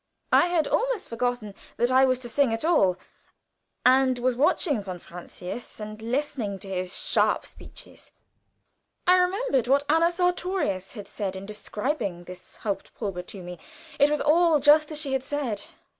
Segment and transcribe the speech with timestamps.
[0.31, 2.95] I had almost forgotten that I was to sing at all,
[3.85, 8.11] and was watching von Francius and listening to his sharp speeches.
[9.05, 13.59] I remembered what Anna Sartorius had said in describing this haupt probe to me.
[13.99, 15.67] It was all just as she had said.